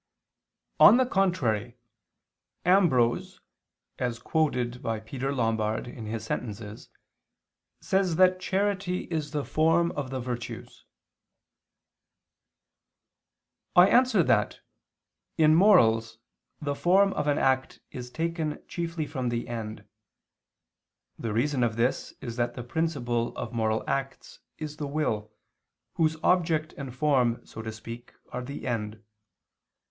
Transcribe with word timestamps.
On 0.79 0.97
the 0.97 1.05
contrary, 1.05 1.77
Ambrose 2.65 3.39
[*Lombard, 3.99 4.15
Sent. 4.55 4.73
iii, 4.73 4.73
D, 4.73 4.79
23] 4.81 6.77
says 7.81 8.15
that 8.15 8.39
charity 8.39 9.03
is 9.11 9.29
the 9.29 9.45
form 9.45 9.91
of 9.91 10.09
the 10.09 10.19
virtues. 10.19 10.85
I 13.75 13.89
answer 13.89 14.23
that, 14.23 14.61
In 15.37 15.53
morals 15.53 16.17
the 16.59 16.73
form 16.73 17.13
of 17.13 17.27
an 17.27 17.37
act 17.37 17.79
is 17.91 18.09
taken 18.09 18.59
chiefly 18.67 19.05
from 19.05 19.29
the 19.29 19.47
end. 19.47 19.85
The 21.19 21.31
reason 21.31 21.63
of 21.63 21.75
this 21.75 22.11
is 22.21 22.37
that 22.37 22.55
the 22.55 22.63
principal 22.63 23.37
of 23.37 23.53
moral 23.53 23.87
acts 23.87 24.39
is 24.57 24.77
the 24.77 24.87
will, 24.87 25.31
whose 25.93 26.17
object 26.23 26.73
and 26.73 26.91
form, 26.91 27.45
so 27.45 27.61
to 27.61 27.71
speak, 27.71 28.13
are 28.29 28.43
the 28.43 28.65
end. 28.65 29.03